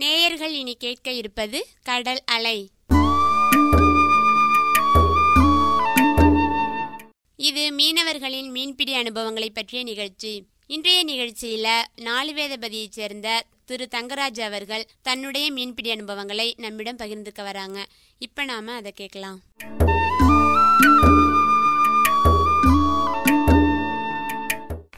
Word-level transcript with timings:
நேயர்கள் 0.00 0.52
இனி 0.52 0.76
கேட்க 0.76 1.10
இருப்பது 1.10 1.66
கடல் 1.82 2.18
அலை. 2.24 2.70
இது 7.36 7.72
மீனவர்களின் 7.72 8.50
மீன்பிடி 8.50 8.94
அனுபவங்களை 8.94 9.50
பற்றிய 9.50 9.82
நிகழ்ச்சி. 9.84 10.46
இன்றைய 10.66 11.04
நிகழ்ச்சியில 11.04 11.82
நாலுவேதபதியைச் 11.96 12.90
சேர்ந்த 12.90 13.44
திரு 13.64 13.88
தங்கராஜ் 13.94 14.40
அவர்கள் 14.40 14.86
தன்னுடைய 15.02 15.50
மீன்பிடி 15.50 15.90
அனுபவங்களை 15.90 16.54
நம்மிடம் 16.58 16.96
பகிர்ந்துக்க 16.96 17.42
வராங்க. 17.42 17.86
இப்ப 18.18 18.44
நாம 18.44 18.72
அதை 18.72 18.92
கேட்கலாம். 18.92 19.40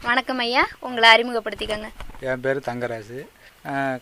வணக்கம் 0.01 0.37
ஐயா. 0.37 0.67
உங்களை 0.79 1.09
அறிமுகப்படுத்திக்கோங்க. 1.09 1.89
என் 2.19 2.41
பேர் 2.41 2.57
தங்கராசு 2.57 3.27
அஹ் 3.42 3.42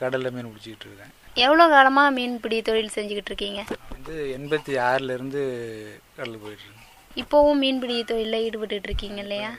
கடல்ல 0.02 0.32
மீன் 0.36 0.52
பிடிச்சிக்கிட்டு 0.52 0.88
இருக்கேன். 0.90 1.12
எவ்வளோ 1.46 1.66
காலமாக 1.74 2.16
மீன்பிடி 2.18 2.58
தொழில் 2.70 2.96
செஞ்சுக்கிட்டு 2.96 3.32
இருக்கீங்க? 3.32 3.62
வந்து 3.96 4.16
எண்பத்தி 4.38 4.74
ஆறுலேருந்து 4.90 5.42
கடலுக்கு 6.18 6.46
போயிட்டுருக்கேன் 6.46 6.88
இப்போவும் 7.22 7.62
மீன்பிடி 7.64 7.96
தொழிலில் 8.10 8.44
ஈடுபட்டுட்டு 8.48 8.88
இருக்கீங்க 8.90 9.20
இல்லையா? 9.26 9.50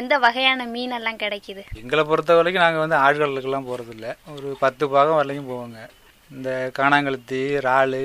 எந்த 0.00 0.14
வகையான 0.24 0.66
மீனெல்லாம் 0.74 1.20
கிடைக்குது? 1.22 1.62
எங்களை 1.82 2.02
பொறுத்த 2.10 2.36
வரைக்கும் 2.38 2.64
நாங்கள் 2.64 2.84
வந்து 2.84 2.98
ஆழ்கடலுக்கெல்லாம் 3.04 3.68
போகிறதில்ல 3.68 4.08
ஒரு 4.34 4.50
பத்து 4.64 4.84
பாகம் 4.94 5.18
வரலையும் 5.20 5.50
போவோங்க. 5.52 5.80
இந்த 6.36 6.50
காணாங்கழுத்தி 6.78 7.40
இறால் 7.60 8.00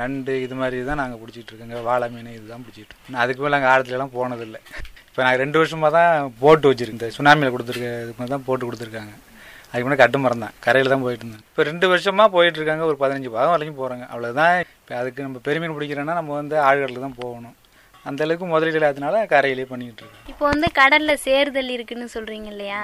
நண்டு 0.00 0.34
இது 0.46 0.56
மாதிரி 0.60 0.78
தான் 0.88 1.00
நாங்கள் 1.02 1.20
பிடிச்சிட்டு 1.20 1.50
இருக்கோங்க. 1.52 1.78
வாழை 1.88 2.08
மீன் 2.14 2.36
இதுதான் 2.38 2.64
பிடிச்சிட்டு 2.66 2.92
இருக்கோம். 2.92 3.20
அதுக்கு 3.22 3.42
மேலே 3.44 3.54
நாங்கள் 3.56 3.72
ஆழத்துலலாம் 3.72 4.14
போனதில்லை. 4.18 4.60
இப்போ 5.08 5.20
நாங்கள் 5.24 5.42
ரெண்டு 5.44 5.60
வருஷமாக 5.60 5.92
தான் 5.98 6.34
போட்டு 6.42 6.68
வச்சிருக்கோம். 6.70 7.00
இந்த 7.00 7.16
சுனாமியில் 7.18 7.54
கொடுத்துருக்க 7.54 7.88
இதுக்கு 8.04 8.20
மாதிரி 8.20 8.34
தான் 8.36 8.46
போட்டு 8.48 8.66
கொடுத்துருக்காங்க. 8.68 9.14
அதுக்கு 9.70 9.84
முன்னாடி 9.86 10.02
கட்டு 10.02 10.18
மரம் 10.22 10.44
தான் 10.44 10.54
கரையில் 10.64 10.92
தான் 10.92 11.04
போயிட்டு 11.04 11.24
இருந்தேன் 11.24 11.44
இப்போ 11.50 11.64
ரெண்டு 11.70 11.86
வருஷமாக 11.90 12.28
போயிட்டு 12.36 12.58
இருக்காங்க 12.60 12.84
ஒரு 12.90 12.98
பதினஞ்சு 13.02 13.30
பாகம் 13.34 13.54
வரைக்கும் 13.54 13.80
போகிறாங்க 13.80 14.04
அவ்வளோதான் 14.12 14.54
இப்போ 14.80 14.94
அதுக்கு 15.00 15.26
நம்ம 15.26 15.42
பெருமீன் 15.48 15.74
பிடிக்கிறோன்னா 15.76 16.16
நம்ம 16.20 16.34
வந்து 16.40 16.56
ஆழ்கடலுக்கு 16.68 17.04
தான் 17.06 17.20
போகணும். 17.22 17.54
அந்த 18.08 18.24
அளவுக்கு 18.24 18.46
முதலீடு 18.54 18.78
இல்லாதனால 18.78 19.16
கரையிலே 19.34 19.64
பண்ணிக்கிட்டு 19.70 20.02
இருக்கோம். 20.02 20.26
இப்போ 20.32 20.44
வந்து 20.52 20.68
கடலில் 20.80 21.22
சேறுதல் 21.26 21.70
இருக்குன்னு 21.76 22.06
சொல்கிறீங்க 22.16 22.48
இல்லையா? 22.54 22.82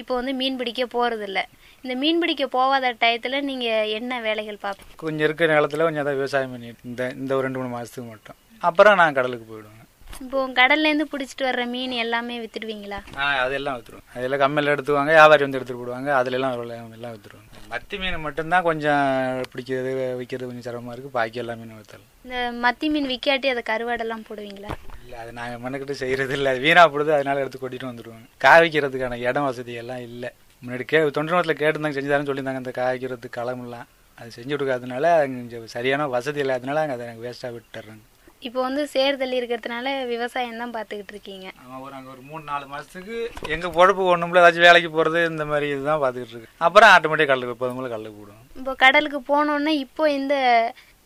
இப்போ 0.00 0.12
வந்து 0.18 0.32
மீன் 0.40 0.58
பிடிக்க 0.60 0.82
போகிறதில்ல 0.94 1.40
இந்த 1.84 1.94
மீன் 2.02 2.20
பிடிக்க 2.22 2.44
போகாத 2.56 2.92
டயத்தில் 3.02 3.46
நீங்கள் 3.50 3.90
என்ன 3.98 4.20
வேலைகள் 4.26 4.58
பார்ப்பீங்க 4.64 5.02
கொஞ்சம் 5.04 5.26
இருக்கிற 5.28 5.48
நிலத்துல 5.56 5.86
கொஞ்சம் 5.88 6.06
தான் 6.08 6.18
விவசாயம் 6.20 6.52
பண்ணிட்டு 6.54 6.88
இந்த 6.90 7.02
இந்த 7.20 7.30
ஒரு 7.36 7.46
ரெண்டு 7.46 7.60
மூணு 7.60 7.72
மாதத்துக்கு 7.76 8.08
மட்டும். 8.12 8.38
அப்புறம் 8.68 8.98
நான் 9.00 9.16
கடலுக்கு 9.18 9.46
போயிடுவேன். 9.52 9.79
இப்போ 10.24 10.38
கடல்லேருந்து 10.58 11.06
பிடிச்சிட்டு 11.12 11.44
வர்ற 11.46 11.62
மீன் 11.72 11.92
எல்லாமே 12.04 12.34
வித்துடுவீங்களா? 12.42 12.98
ஆ 13.20 13.26
அதெல்லாம் 13.44 13.76
விற்றுருவோம் 13.76 14.06
அதெல்லாம் 14.16 14.42
கம்மியில் 14.42 14.72
எடுத்துவாங்க 14.74 15.12
வியாபாரி 15.16 15.44
வந்து 15.46 15.58
எடுத்துட்டு 15.58 15.82
போடுவாங்க 15.82 16.10
அதுல 16.18 16.36
எல்லாம் 16.38 16.54
எல்லாம் 16.56 16.92
எல்லாம் 16.98 17.14
விற்றுருவாங்க 17.14 17.48
மத்தி 17.72 17.96
மீன் 18.02 18.24
மட்டும்தான் 18.26 18.66
கொஞ்சம் 18.68 19.04
பிடிக்கிறது 19.52 19.90
விற்கிறது 20.20 20.48
கொஞ்சம் 20.48 20.66
சிரமமாக 20.68 20.94
இருக்குது 20.94 21.16
பாக்கி 21.18 21.40
எல்லா 21.42 21.54
மீனும் 21.60 21.80
விற்றலாம் 21.80 22.08
இந்த 22.26 22.36
மத்தி 22.64 22.88
மீன் 22.94 23.08
விற்காட்டி 23.12 23.48
அதை 23.52 23.62
கருவாடெல்லாம் 23.70 24.24
போடுவீங்களா? 24.28 24.70
இல்லை 25.04 25.16
அது 25.22 25.32
நாங்கள் 25.38 25.62
மண்ணுக்கிட்ட 25.64 25.94
செய்கிறது 26.02 26.34
இல்லை. 26.38 26.50
அது 26.54 26.64
வீணாக 26.66 26.88
போடுது 26.94 27.16
அதனால 27.18 27.42
எடுத்து 27.44 27.60
கொட்டிட்டு 27.62 27.90
வந்துடுவாங்க 27.90 28.26
காய் 28.44 28.62
வைக்கிறதுக்கான 28.64 29.18
இடம் 29.28 29.48
வசதி 29.48 29.74
எல்லாம் 29.82 30.02
இல்லை. 30.08 30.30
முன்னாடி 30.62 30.84
கே 30.92 30.98
தொண்டனத்தில் 31.18 31.60
கேட்டுருந்தாங்க 31.62 31.98
செஞ்சு 31.98 32.12
தரேன்னு 32.12 32.30
சொல்லியிருந்தாங்க. 32.30 32.62
அந்த 32.64 32.74
காய் 32.78 32.92
வைக்கிறதுக்கு 32.94 33.38
களமெல்லாம் 33.38 33.88
அது 34.18 34.30
செஞ்சு 34.36 34.52
கொடுக்காதனால 34.54 35.06
கொஞ்சம் 35.34 35.68
சரியான 35.76 36.08
வசதி 36.16 36.40
இல்லாதனால 36.44 36.80
அங்கே 36.84 36.96
அதை 36.96 37.04
எனக்கு 37.08 37.26
வேஸ்ட்டாக 37.26 37.54
விட்டுறாங்க 37.56 38.02
இப்போ 38.46 38.58
வந்து 38.66 38.82
சேர்தல் 38.92 39.34
இருக்கிறதுனால 39.38 39.86
விவசாயம் 40.12 40.60
தான் 40.62 40.74
பார்த்துக்கிட்டு 40.76 41.12
இருக்கீங்க. 41.14 41.46
ஆமாம் 41.62 41.82
ஒரு 41.86 41.94
அங்கே 41.96 42.10
ஒரு 42.14 42.22
மூணு 42.28 42.42
நாலு 42.50 42.64
மாதத்துக்கு 42.72 43.16
எங்கள் 43.54 43.74
பொழப்பு 43.78 44.04
ஒன்றும்ல 44.12 44.40
ஏதாச்சும் 44.42 44.66
வேலைக்கு 44.68 44.90
போகிறது 44.94 45.22
இந்த 45.32 45.44
மாதிரி 45.50 45.66
இதுதான் 45.72 46.00
பார்த்துக்கிட்டு 46.04 46.34
இருக்கு. 46.36 46.54
அப்புறம் 46.66 46.92
ஆட்டோமேட்டிக் 46.94 47.30
கடலுக்கு 47.32 47.56
எப்போதும் 47.56 47.94
கடலுக்கு 47.94 48.20
போடுவோம் 48.20 48.46
இப்போ 48.60 48.74
கடலுக்கு 48.84 49.20
போனோன்னே 49.32 49.74
இப்போ 49.86 50.06
இந்த 50.18 50.36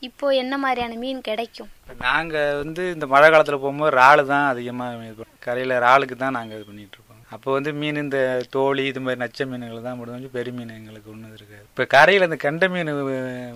இப்போ 0.09 0.27
என்ன 0.43 0.55
மாதிரியான 0.63 0.97
மீன் 1.03 1.21
கிடைக்கும்? 1.29 1.69
நாங்கள் 2.07 2.57
வந்து 2.63 2.83
இந்த 2.95 3.07
மழை 3.13 3.29
காலத்தில் 3.35 3.63
போகும்போது 3.63 3.93
இறாலு 3.95 4.23
தான் 4.33 4.47
அதிகமாக 4.53 5.07
இது 5.09 5.17
பண்ணுவோம் 5.19 5.43
கரையில் 5.47 5.79
இறாலுக்கு 5.79 6.17
தான் 6.23 6.37
நாங்கள் 6.39 6.57
இது 6.59 6.67
பண்ணிகிட்டு 6.71 6.97
இருப்போம் 6.99 7.23
அப்போ 7.35 7.49
வந்து 7.57 7.71
மீன் 7.81 8.03
இந்த 8.05 8.19
தோழி 8.57 8.83
இது 8.91 9.01
மாதிரி 9.05 9.23
நச்ச 9.23 9.47
மீன்கள் 9.53 9.87
தான் 9.89 9.99
முடிஞ்சு 10.01 10.29
பெரிய 10.37 10.55
மீன் 10.59 10.77
எங்களுக்கு 10.79 11.13
ஒன்றும் 11.15 11.37
இருக்காது. 11.39 11.65
இப்போ 11.73 11.85
கரையில் 11.95 12.29
இந்த 12.29 12.39
கெண்டை 12.47 12.69
மீன் 12.75 12.93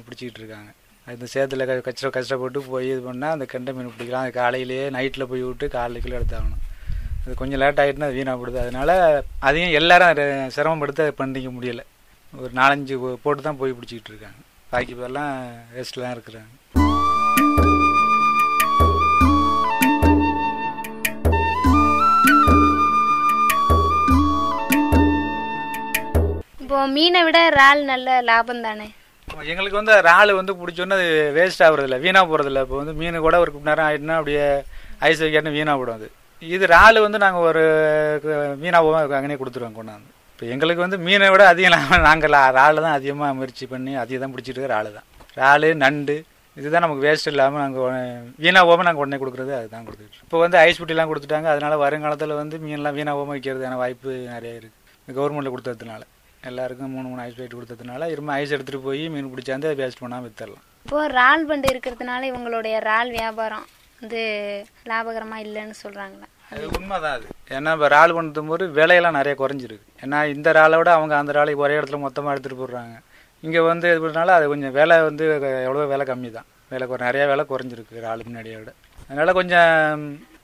பிடிச்சிக்கிட்டு 0.06 0.42
இருக்காங்க. 0.42 0.70
இந்த 1.10 1.26
சேத்துல 1.34 1.66
க- 1.66 1.80
கஷ்ட 1.80 2.10
கஷ்டப்பட்டு 2.10 2.62
போய் 2.62 2.88
இது 2.88 3.12
பண்ணால் 3.12 3.30
அந்த 3.30 3.44
கெண்டை 3.44 3.74
மீன் 3.74 3.92
பிடிக்கலாம். 3.98 4.24
அது 4.24 4.32
காலையிலேயே 4.32 4.90
நைட்டில் 4.90 5.24
போய் 5.24 5.42
விட்டு 5.42 5.68
காலையில 5.68 6.04
கிலோ 6.04 6.18
எடுத்தாகணும். 6.18 6.62
அது 7.24 7.34
கொஞ்சம் 7.34 7.60
லேட் 7.60 7.78
ஆகிட்டுனா 7.78 8.02
அது 8.02 8.12
வீணாக 8.12 8.60
அதனால 8.60 8.90
அதையும் 9.38 9.70
எல்லாரும் 9.70 10.08
அதை 10.08 10.24
சிரமப்படுத்த 10.56 11.10
பண்ணிக்க 11.10 11.50
முடியல. 11.50 11.82
ஒரு 12.32 12.50
நாலஞ்சு 12.54 13.16
போட்டு 13.22 13.42
தான் 13.42 13.56
போய் 13.56 13.72
பிடிச்சிக்கிட்டு 13.72 14.12
இருக்காங்க. 14.12 14.38
பாக்கி 14.70 14.94
பேர்லாம் 14.94 15.34
தான் 16.00 16.16
இருக்கிறாங்க. 16.16 16.54
இப்போ 26.60 26.86
மீனை 26.86 27.22
விட 27.22 27.46
இறால் 27.46 27.84
நல்ல 27.84 28.20
லாபம் 28.20 28.62
தானே? 28.62 28.92
எங்களுக்கு 29.52 29.78
வந்து 29.80 29.94
இறால் 30.02 30.32
வந்து 30.38 30.52
பிடிச்சோன்னா 30.60 30.96
அது 30.98 31.06
வேஸ்ட் 31.36 31.64
ஆகுறதில்ல 31.66 31.96
வீணாக 32.04 32.24
போகிறதில்ல 32.30 32.62
இப்போ 32.64 32.76
வந்து 32.80 32.94
மீன் 33.00 33.18
கூட 33.26 33.36
ஒரு 33.44 33.50
நேரம் 33.68 33.86
ஆகிட்டுனா 33.88 34.16
அப்படியே 34.20 34.44
ஐஸ் 35.08 35.22
வைக்காட்டு 35.24 35.56
வீணாக 35.56 35.76
போடும் 35.80 35.98
அது. 35.98 36.08
இது 36.42 36.64
இறால் 36.68 36.98
வந்து 37.06 37.18
நாங்கள் 37.24 37.44
ஒரு 37.50 37.62
வீணாக 38.62 38.80
போகாம 38.86 39.18
அங்கனே 39.18 39.36
கொடுத்துருவோம் 39.40 39.78
கொண்டாந்து. 39.78 40.08
இப்போ 40.32 40.46
எங்களுக்கு 40.54 40.84
வந்து 40.84 40.98
மீனை 41.06 41.28
விட 41.34 41.44
அதிகம் 41.52 41.70
இல்லாமல் 41.70 42.04
நாங்கள் 42.08 42.34
இறால் 42.50 42.82
தான் 42.84 42.96
அதிகமாக 42.98 43.36
முயற்சி 43.38 43.64
பண்ணி 43.72 43.94
அதிகம் 44.02 44.24
தான் 44.24 44.34
பிடிச்சிட்டு 44.34 44.58
இருக்கிற 44.58 44.74
இறால் 44.74 44.90
தான். 44.98 45.06
இறால் 45.36 45.68
நண்டு 45.84 46.16
இதுதான் 46.56 46.84
நமக்கு 46.84 47.04
வேஸ்ட் 47.06 47.30
இல்லாமல் 47.32 47.62
நாங்கள் 47.64 47.96
வீணாக 48.44 48.64
போகாமல் 48.68 48.88
நாங்கள் 48.88 49.04
உடனே 49.04 49.18
கொடுக்குறது 49.22 49.52
அதுதான் 49.58 49.86
கொடுத்துட்டு 49.88 50.22
இப்போ 50.24 50.38
வந்து 50.44 50.58
ஐஸ் 50.66 50.80
புட்டிலாம் 50.80 51.10
கொடுத்துட்டாங்க 51.10 51.48
அதனால் 51.54 51.82
வருங்காலத்தில் 51.84 52.38
வந்து 52.40 52.56
மீன்லாம் 52.64 52.96
வீணாக 52.98 53.16
போகாமல் 53.18 53.36
வைக்கிறதுக்கான 53.36 53.78
வாய்ப்பு 53.82 54.12
நிறைய 54.34 54.60
இருக்குது 54.60 54.76
கவர்மெண்ட்டில் 55.18 55.54
கொடுத்ததுனால. 55.54 56.02
எல்லாருக்கும் 56.42 56.94
மூணு 56.96 57.06
மூணு 57.10 57.22
ஐஸ் 57.24 57.36
பிளேட் 57.36 57.56
கொடுத்ததுனால 57.56 58.08
இரும்ப 58.14 58.32
ஐஸ் 58.40 58.54
எடுத்துகிட்டு 58.56 58.86
போய் 58.88 59.02
மீன் 59.14 59.30
பிடிச்சாந்து 59.32 59.68
அதை 59.68 59.78
வேஸ்ட் 59.82 60.02
பண்ணாமல் 60.02 60.26
வித்தரலாம் 60.28 60.64
இப்போ 60.86 61.00
இறால் 61.08 61.48
பண்டு 61.48 61.68
இருக்கிறதுனால 61.72 62.28
இவங்களுடைய 62.30 62.74
இறால் 62.82 63.10
வியாபாரம் 63.18 63.66
வந்து 64.00 64.20
லாபகரமா 64.90 65.36
இல்லைன்னு 65.44 65.76
சொல்றாங்களே? 65.84 66.26
அது 66.52 66.66
உண்மைதான் 66.76 67.14
அது. 67.16 67.26
ஏன்னா 67.56 67.70
இப்போ 67.76 67.86
இறால் 67.90 68.14
பண்ணும் 68.16 68.50
போது 68.52 68.64
விலையெல்லாம் 68.76 69.18
நிறைய 69.18 69.34
குறைஞ்சிருக்கு. 69.40 69.86
ஏன்னா 70.04 70.18
இந்த 70.34 70.48
இறாலை 70.54 70.76
விட 70.80 70.90
அவங்க 70.98 71.14
அந்த 71.20 71.32
இறாலை 71.34 71.54
ஒரே 71.62 71.76
இடத்துல 71.78 71.98
மொத்தமாக 72.04 72.32
எடுத்துகிட்டு 72.34 72.62
போடுறாங்க. 72.62 72.94
இங்கே 73.42 73.60
வந்து 73.70 73.86
இது 73.92 74.00
பண்ணனால 74.04 74.36
அது 74.38 74.46
கொஞ்சம் 74.52 74.74
விலை 74.78 74.96
வந்து 75.08 75.24
எவ்வளோ 75.68 75.86
விலை 75.92 76.06
கம்மி 76.12 76.30
தான் 76.36 76.48
விலை 76.72 76.86
நிறைய 77.06 77.26
விலை 77.32 77.44
குறைஞ்சிருக்கு 77.52 78.00
இறால் 78.02 78.24
முன்னாடியை 78.28 78.58
விட. 78.62 78.72
அதனால 79.08 79.32
கொஞ்சம் 79.40 79.74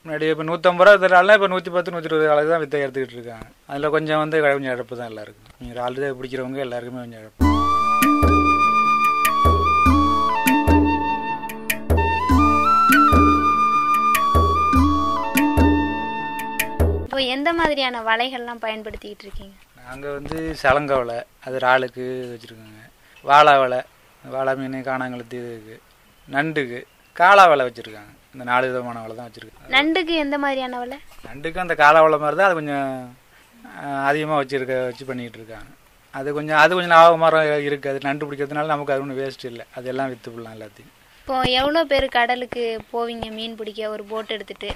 முன்னாடி 0.06 0.26
இப்போ 0.31 0.44
நூற்றம்பது 0.47 0.87
ரூபா 0.87 1.06
இறால்னா 1.09 1.34
இப்போ 1.37 1.48
நூற்றி 1.50 1.70
பத்து 1.75 1.92
நூற்றி 1.92 2.09
இருபது 2.09 2.26
அளவுக்கு 2.32 2.50
தான் 2.53 2.62
வித்தை 2.62 2.81
எடுத்துக்கிட்டு 2.84 3.16
இருக்காங்க. 3.19 3.47
அதில் 3.70 3.92
கொஞ்சம் 3.94 4.19
வந்து 4.22 4.37
கொஞ்சம் 4.44 4.72
இழப்பு 4.75 4.94
தான் 4.98 5.10
எல்லாருக்கும். 5.12 5.47
நீங்கள் 5.60 5.75
இறால் 5.76 6.16
பிடிக்கிறவங்க 6.19 6.59
எல்லாருக்குமே 6.65 7.00
கொஞ்சம் 7.04 7.20
இழப்பு. 7.22 7.42
இப்போ 17.06 17.21
எந்த 17.36 17.53
மாதிரியான 17.60 18.03
வலைகள்லாம் 18.10 18.62
பயன்படுத்திக்கிட்டு 18.66 19.26
இருக்கீங்க? 19.26 19.54
நாங்கள் 19.86 20.16
வந்து 20.19 20.36
சலங்க 20.65 20.98
வலை 21.03 21.19
அது 21.47 21.56
இறாலுக்கு 21.62 22.04
வச்சுருக்கோங்க. 22.34 22.82
வாழை 23.31 23.54
வலை 23.62 23.81
வாழை 24.34 24.54
மீன் 24.60 24.76
காணாங்கழுத்து 24.91 25.41
இதுக்கு 25.44 25.78
நண்டுக்கு 26.28 26.81
காளா 27.22 27.47
வலை 27.53 27.66
வச்சுருக்காங்க. 27.71 28.12
இந்த 28.34 28.45
நாலு 28.53 28.71
விதமான 28.71 29.03
வலை 29.05 29.15
தான் 29.19 29.28
வச்சுருக்காங்க 29.28 29.72
நண்டுக்கு 29.77 30.15
எந்த 30.25 30.37
மாதிரியான 30.45 30.78
வலை 30.83 30.99
நண்டுக்கு 31.28 31.65
அந்த 31.65 31.77
காளா 31.83 32.00
வலை 32.06 32.19
மாதிரி 32.25 32.39
தான் 32.41 32.49
அது 32.50 32.59
கொஞ்சம் 32.61 32.91
அதிகமாக 34.09 34.39
வச்சுருக்க 34.41 34.75
வச்சு 34.89 35.05
பண்ணிக்கிட்டு 35.09 35.39
இருக்காங்க. 35.41 35.71
அது 36.19 36.28
கொஞ்சம் 36.37 36.59
அது 36.62 36.72
கொஞ்சம் 36.77 36.95
லாபமாக 36.95 37.39
இருக்குது 37.69 37.93
அது 37.93 38.06
நண்டு 38.06 38.27
பிடிக்கிறதுனால 38.27 38.72
நமக்கு 38.72 38.93
அது 38.95 39.03
ஒன்றும் 39.05 39.21
வேஸ்ட் 39.21 39.47
இல்லை. 39.50 39.65
அது 39.77 39.86
எல்லாம் 39.92 40.10
விற்று 40.13 40.28
போடலாம் 40.33 40.54
எல்லாத்தையும். 40.57 40.92
இப்போ 41.21 41.36
எவ்வளோ 41.60 41.81
பேர் 41.91 42.07
கடலுக்கு 42.16 42.65
போவீங்க? 42.92 43.27
மீன் 43.36 43.57
பிடிக்க 43.60 43.89
ஒரு 43.95 44.04
போட் 44.10 44.34
எடுத்துட்டு. 44.37 44.71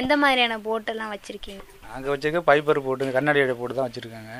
எந்த 0.00 0.12
மாதிரியான 0.22 0.58
போட்டெல்லாம் 0.68 1.12
வச்சிருக்கீங்க? 1.14 1.62
நாங்கள் 1.90 2.12
வச்சிருக்க 2.12 2.42
பைப்பர் 2.50 2.84
போட்டு 2.86 3.16
கண்ணாடி 3.18 3.42
அடை 3.44 3.56
போட்டு 3.60 3.76
தான் 3.78 3.88
வச்சுருக்காங்க. 3.88 4.32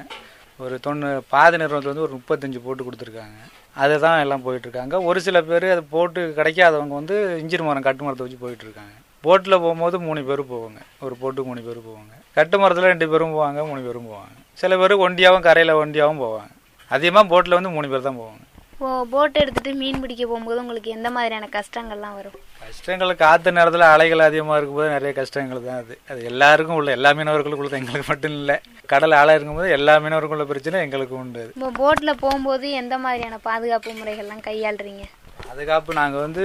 ஒரு 0.64 0.76
தொண்ணூ 0.86 1.10
பாதி 1.34 1.56
நிறுவனத்தில் 1.62 1.92
வந்து 1.92 2.06
ஒரு 2.06 2.16
முப்பத்தஞ்சு 2.18 2.64
போட்டு 2.66 2.86
கொடுத்துருக்காங்க. 2.86 3.38
அதுதான் 3.82 4.20
எல்லாம் 4.24 4.44
போயிட்டுருக்காங்க. 4.46 5.04
ஒரு 5.04 5.20
சில 5.20 5.42
பேர் 5.42 5.66
அது 5.70 5.82
போட்டு 5.94 6.20
கிடைக்காதவங்க 6.36 6.94
வந்து 7.00 7.16
இன்ஜின் 7.42 7.66
மரம் 7.68 7.86
கட்டு 7.86 8.04
மரத்தை 8.04 8.26
வச்சு 8.26 8.42
போயிட்டுருக்காங்க. 8.44 8.94
போட்டில் 9.20 9.62
போகும்போது 9.64 10.00
மூணு 10.00 10.24
பேர் 10.24 10.42
போவாங்க. 10.52 10.80
ஒரு 11.04 11.14
போட்டுக்கு 11.20 11.50
மூணு 11.50 11.62
பேர் 11.68 11.80
போவாங்க. 11.88 12.12
கட்டு 12.38 12.58
மரத்தில் 12.58 12.90
ரெண்டு 12.92 13.08
பேரும் 13.08 13.34
போவாங்க 13.36 13.60
மூணு 13.70 13.80
பேரும் 13.86 14.08
போவாங்க. 14.10 14.34
சில 14.62 14.76
பேர் 14.76 14.94
ஒண்டியாகவும் 15.06 15.46
கரையில் 15.48 15.74
ஒண்டியாகவும் 15.74 16.22
போவாங்க. 16.24 16.52
அதிகமாக 16.88 17.26
போட்டில் 17.26 17.58
வந்து 17.58 17.74
மூணு 17.76 17.88
பேர் 17.88 18.08
தான் 18.08 18.18
போவாங்க. 18.18 18.43
இப்போ 18.74 18.88
போட் 19.10 19.36
எடுத்துட்டு 19.40 19.72
மீன் 19.80 20.00
பிடிக்க 20.02 20.22
போகும்போது 20.28 20.60
உங்களுக்கு 20.62 20.94
எந்த 20.94 21.08
மாதிரியான 21.16 21.48
கஷ்டங்கள்லாம் 21.56 22.16
வரும்? 22.18 22.38
கஷ்டங்கள் 22.62 23.12
காத்த 23.22 23.52
நேரத்தில் 23.58 23.84
அலைகள் 23.90 24.24
அதிகமாக 24.26 24.56
இருக்கும்போது 24.58 24.88
நிறைய 24.94 25.12
கஷ்டங்கள் 25.18 25.60
தான் 25.66 25.80
அது. 25.82 25.94
அது 26.10 26.20
எல்லாருக்கும் 26.30 26.78
உள்ள 26.78 26.90
எல்லா 26.96 27.10
மீனவர்களுக்கும் 27.18 27.62
உள்ளது. 27.64 27.78
எங்களுக்கு 27.80 28.08
மட்டும் 28.10 28.34
இல்லை. 28.40 28.56
கடல் 28.92 29.14
அலை 29.20 29.36
இருக்கும்போது 29.36 29.68
எல்லா 29.76 29.94
மீனவருக்கும் 30.04 30.38
உள்ள 30.38 30.46
பிரச்சனை 30.50 30.82
எங்களுக்கு 30.86 31.16
உண்டு. 31.22 31.44
இப்போ 31.54 31.70
போட்டில் 31.80 32.20
போகும்போது 32.24 32.66
எந்த 32.80 32.98
மாதிரியான 33.04 33.38
பாதுகாப்பு 33.48 33.94
முறைகள்லாம் 34.00 34.44
கையாளுறீங்க? 34.48 35.06
பாதுகாப்பு 35.46 35.98
நாங்கள் 36.00 36.24
வந்து 36.26 36.42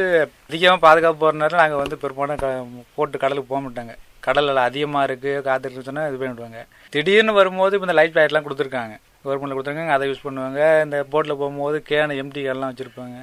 அதிகமாக 0.49 0.81
பாதுகாப்பு 0.87 1.21
போகிற 1.25 1.41
நேரம் 1.43 1.63
நாங்கள் 1.63 1.83
வந்து 1.83 2.01
பெரும்பாலும் 2.05 2.71
போட்டு 2.97 3.25
கடலுக்கு 3.25 3.53
போக 3.53 3.63
மாட்டாங்க. 3.67 3.95
கடல் 4.27 4.65
அதிகமாக 4.69 5.07
இருக்குது 5.09 5.37
இருக்குன்னு 5.65 5.89
சொன்னால் 5.91 6.09
இது 6.09 6.19
பண்ணிவிடுவாங்க 6.23 6.61
திடீர்னு 6.93 7.39
வரும்போது 7.41 7.75
இப்போ 7.77 7.89
இந்த 7.89 7.99
லைட் 8.01 8.17
லைட்லாம் 8.19 8.47
கொடுத்துருக்காங்க. 8.47 8.95
கவர்மெண்ட்டில் 9.23 9.57
கொடுத்துருக்காங்க 9.57 9.95
அதை 9.97 10.05
யூஸ் 10.09 10.25
பண்ணுவாங்க. 10.27 10.61
இந்த 10.85 10.97
போட்டில் 11.13 11.39
போகும்போது 11.41 11.77
கேனை 11.89 12.15
எம்டி 12.23 12.41
கேன்லாம் 12.47 12.71
வச்சுருப்பாங்க. 12.73 13.17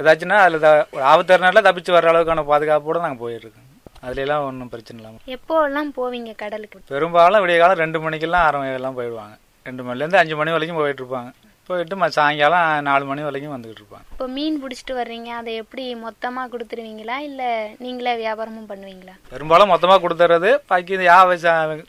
ஏதாச்சுன்னா 0.00 0.38
அதில் 0.46 0.66
ஒரு 0.94 1.04
ஆபத்து 1.12 1.42
நேரத்தில் 1.44 1.66
தப்பிச்சு 1.68 1.96
வர 1.96 2.10
அளவுக்கான 2.12 2.44
பாதுகாப்போட 2.52 3.04
நாங்கள் 3.04 3.22
போயிட்டுருக்கோம் 3.24 3.70
அதுலலாம் 4.06 4.46
ஒன்றும் 4.46 4.70
பிரச்சனை 4.72 4.98
இல்லாமல் 5.00 5.34
எப்போல்லாம் 5.34 5.90
போவீங்க 5.98 6.32
கடலுக்கு? 6.42 6.78
பெரும்பாலும் 6.92 7.42
விடிய 7.42 7.58
காலம் 7.60 7.82
ரெண்டு 7.84 7.98
மணிக்கெல்லாம் 8.04 8.44
ஆறு 8.46 8.58
மணிக்கெல்லாம் 8.60 8.96
போயிடுவாங்க. 8.98 9.34
ரெண்டு 9.68 9.82
மணிலேருந்து 9.86 10.20
அஞ்சு 10.22 10.34
மணி 10.40 10.54
வரைக்கும் 10.56 10.80
போயிட்டு 10.80 11.02
இருப்பாங்க. 11.02 11.30
போயிட்டு 11.68 11.96
ம- 11.96 12.10
சாயங்காலம் 12.10 12.66
நாலு 12.82 13.04
மணி 13.04 13.22
வரைக்கும் 13.22 13.52
வந்துக்கிட்டு 13.52 13.82
இருப்பாங்க. 13.82 14.06
இப்போ 14.12 14.26
மீன் 14.28 14.60
பிடிச்சிட்டு 14.62 14.94
வர்றீங்க 14.94 15.30
அதை 15.34 15.54
எப்படி 15.54 15.84
மொத்தமாக 16.02 16.50
கொடுத்துருவீங்களா? 16.52 17.16
இல்லை 17.20 17.48
நீங்களே 17.78 18.14
வியாபாரமும் 18.16 18.68
பண்ணுவீங்களா? 18.68 19.14
பெரும்பாலும் 19.28 19.68
மொத்தமாக 19.68 20.00
கொடுத்துறது 20.00 20.50
பாக்கி 20.66 20.92
இந்த 20.92 21.06
யாவை 21.08 21.36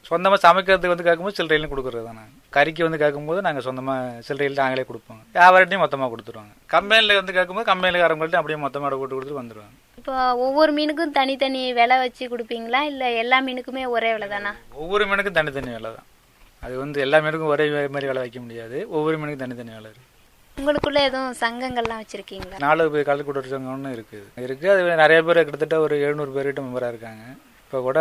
சொந்தமாக 0.10 0.40
சமைக்கிறதுக்கு 0.46 0.94
வந்து 0.94 1.08
கேட்கும்போது 1.08 1.38
சில்லறையிலும் 1.40 1.74
கொடுக்குறது 1.74 2.06
தான். 2.06 2.20
நாங்கள் 2.20 2.42
கறிக்கு 2.54 2.84
வந்து 2.84 2.98
கேட்கும்போது 2.98 3.40
நாங்கள் 3.42 3.64
சொந்தமாக 3.64 3.94
சில்லறையில் 4.28 4.62
நாங்களே 4.62 4.86
கொடுப்போம். 4.86 5.22
வியாபாரத்தையும் 5.36 5.84
மொத்தமாக 5.84 6.12
கொடுத்துருவாங்க. 6.14 6.54
கம்பெனியில் 6.70 7.20
வந்து 7.20 7.34
கேட்கும்போது 7.34 7.70
கம்பெனிக்காரங்கள்ட்ட 7.72 8.40
அப்படியே 8.42 8.60
மொத்தமாக 8.60 8.98
போட்டு 8.98 9.16
கொடுத்துட்டு 9.16 9.42
வந்துடுவாங்க 9.42 9.76
இப்போ 10.00 10.16
ஒவ்வொரு 10.44 10.72
மீனுக்கும் 10.74 11.14
தனித்தனி 11.14 11.62
விலை 11.74 11.96
வச்சு 11.98 12.24
கொடுப்பீங்களா? 12.28 12.82
இல்லை 12.84 13.08
எல்லா 13.18 13.38
மீனுக்குமே 13.42 13.86
ஒரே 13.90 14.12
விலை 14.14 14.28
தானா 14.30 14.52
ஒவ்வொரு 14.76 15.04
மீனுக்கும் 15.06 15.38
தனித்தனி 15.38 15.72
விலை 15.72 15.90
தான் 15.92 16.08
அது 16.66 16.76
வந்து 16.84 16.98
எல்லா 17.06 17.18
மீனுக்கும் 17.24 17.54
ஒரே 17.56 17.66
மாதிரி 17.96 18.10
விலை 18.12 18.22
வைக்க 18.24 18.40
முடியாது. 18.46 18.78
ஒவ்வொரு 18.98 19.16
மீனுக்கும் 19.22 19.44
தனித்தனி 19.44 19.74
விலை 19.78 19.90
இருக்கு. 19.92 20.12
உங்களுக்குள்ள 20.58 21.00
எதுவும் 21.08 21.34
சங்கங்கள்லாம் 21.44 22.02
வச்சிருக்கீங்களா? 22.02 22.60
நாலு 22.66 22.84
பேர் 22.92 23.10
கல்குடர் 23.10 23.54
சங்கம்னு 23.54 23.90
இருக்குது 23.96 24.44
இருக்குது 24.46 24.72
அது 24.74 24.84
நிறைய 25.04 25.20
பேர் 25.28 25.40
கிட்டத்தட்ட 25.48 25.78
ஒரு 25.86 25.96
எழுநூறு 26.08 26.32
பேர்கிட்ட 26.36 26.62
மெம்பராக 26.66 26.94
இருக்காங்க. 26.94 27.24
இப்போ 27.66 27.80
கூட 27.88 28.00